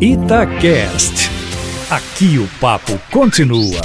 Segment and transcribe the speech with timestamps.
[0.00, 1.28] Itacast.
[1.90, 3.80] Aqui o papo continua.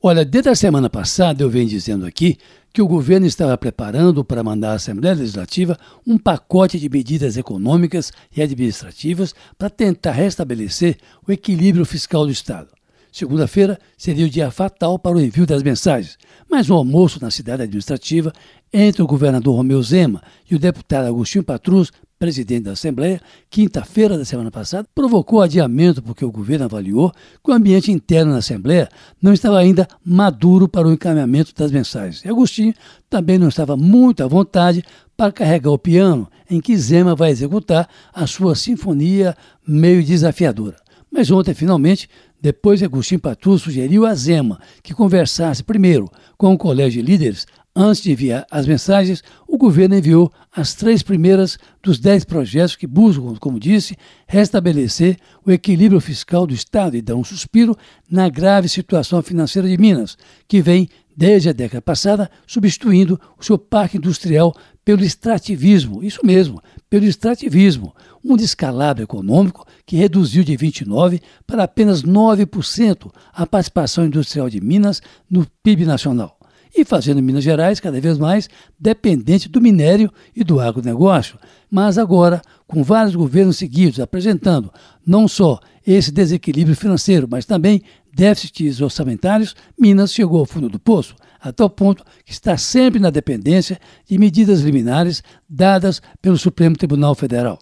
[0.00, 2.38] Olha, desde a semana passada eu venho dizendo aqui
[2.72, 8.12] que o governo estava preparando para mandar à Assembleia Legislativa um pacote de medidas econômicas
[8.36, 12.68] e administrativas para tentar restabelecer o equilíbrio fiscal do Estado.
[13.10, 16.16] Segunda-feira seria o dia fatal para o envio das mensagens,
[16.48, 18.32] mas o almoço na cidade administrativa
[18.72, 24.24] entre o governador Romeu Zema e o deputado Agostinho Patrus, presidente da Assembleia, quinta-feira da
[24.24, 28.88] semana passada, provocou adiamento porque o governo avaliou que o ambiente interno na Assembleia
[29.22, 32.24] não estava ainda maduro para o encaminhamento das mensagens.
[32.24, 32.74] E Agostinho
[33.08, 34.82] também não estava muito à vontade
[35.16, 40.76] para carregar o piano em que Zema vai executar a sua sinfonia meio desafiadora.
[41.10, 42.08] Mas ontem, finalmente,
[42.40, 47.46] depois Agostinho Patu sugeriu a Zema que conversasse primeiro com o colégio de líderes
[47.80, 52.88] antes de enviar as mensagens, o governo enviou as três primeiras dos dez projetos que
[52.88, 53.96] buscam, como disse,
[54.26, 57.76] restabelecer o equilíbrio fiscal do Estado e dar um suspiro
[58.10, 63.56] na grave situação financeira de Minas, que vem, desde a década passada, substituindo o seu
[63.56, 64.52] parque industrial
[64.84, 66.60] pelo extrativismo, isso mesmo,
[66.90, 67.94] pelo extrativismo,
[68.24, 75.00] um descalabro econômico que reduziu de 29% para apenas 9% a participação industrial de Minas
[75.30, 76.37] no PIB nacional
[76.74, 81.38] e fazendo Minas Gerais cada vez mais dependente do minério e do agronegócio.
[81.70, 84.72] Mas agora, com vários governos seguidos apresentando
[85.06, 91.14] não só esse desequilíbrio financeiro, mas também déficits orçamentários, Minas chegou ao fundo do poço,
[91.40, 97.14] a tal ponto que está sempre na dependência de medidas liminares dadas pelo Supremo Tribunal
[97.14, 97.58] Federal.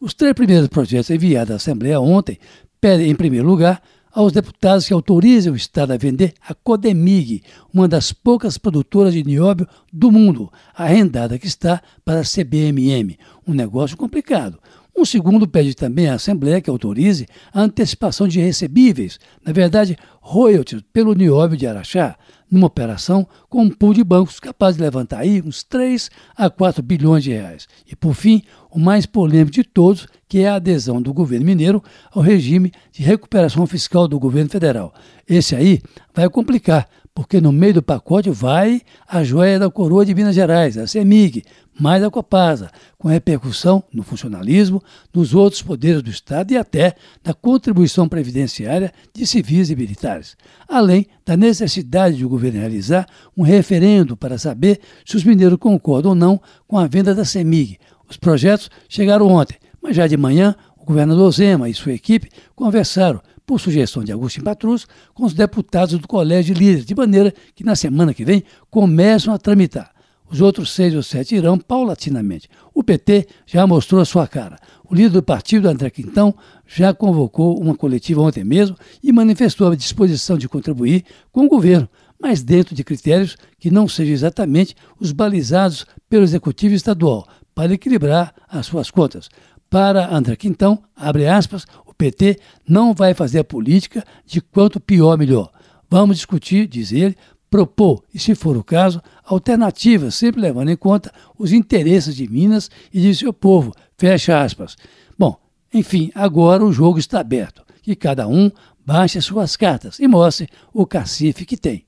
[0.00, 2.38] Os três primeiros projetos enviados à Assembleia ontem
[2.80, 3.80] pedem, em primeiro lugar,
[4.12, 9.24] aos deputados que autorizem o Estado a vender a Codemig, uma das poucas produtoras de
[9.24, 14.58] nióbio do mundo, arrendada que está para a CBMM, um negócio complicado.
[14.96, 20.82] Um segundo pede também à Assembleia que autorize a antecipação de recebíveis, na verdade, royalties,
[20.92, 22.16] pelo nióbio de Araxá,
[22.50, 26.82] numa operação com um pool de bancos capaz de levantar aí uns 3 a 4
[26.82, 27.66] bilhões de reais.
[27.90, 31.82] E, por fim, o mais polêmico de todos, que é a adesão do governo mineiro
[32.12, 34.92] ao regime de recuperação fiscal do governo federal.
[35.26, 35.80] Esse aí
[36.14, 40.78] vai complicar, porque no meio do pacote vai a joia da coroa de Minas Gerais,
[40.78, 41.44] a CEMIG,
[41.78, 47.34] mais a Copasa, com repercussão no funcionalismo, nos outros poderes do Estado e até na
[47.34, 50.36] contribuição previdenciária de civis e militares,
[50.68, 53.06] além da necessidade de o governo realizar
[53.36, 57.78] um referendo para saber se os mineiros concordam ou não com a venda da CEMIG.
[58.08, 63.20] Os projetos chegaram ontem, mas já de manhã o governador Zema e sua equipe conversaram
[63.46, 67.64] por sugestão de Agostinho Patrus, com os deputados do Colégio de Líderes, de maneira que
[67.64, 69.92] na semana que vem começam a tramitar.
[70.30, 72.48] Os outros seis ou sete irão paulatinamente.
[72.72, 74.58] O PT já mostrou a sua cara.
[74.88, 76.34] O líder do partido, André Quintão,
[76.66, 81.86] já convocou uma coletiva ontem mesmo e manifestou a disposição de contribuir com o governo,
[82.18, 88.34] mas dentro de critérios que não sejam exatamente os balizados pelo Executivo Estadual, para equilibrar
[88.48, 89.28] as suas contas.
[89.72, 92.38] Para André Quintão, abre aspas, o PT
[92.68, 95.50] não vai fazer a política de quanto pior melhor.
[95.88, 97.16] Vamos discutir, diz ele,
[97.50, 102.70] propor, e se for o caso, alternativas, sempre levando em conta os interesses de Minas
[102.92, 103.72] e de seu povo.
[103.96, 104.76] Fecha aspas.
[105.18, 105.40] Bom,
[105.72, 107.64] enfim, agora o jogo está aberto.
[107.80, 108.50] Que cada um
[108.84, 111.86] baixe as suas cartas e mostre o cacife que tem.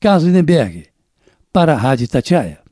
[0.00, 0.86] Carlos Lindenberg,
[1.52, 2.65] para a Rádio Tatiaia.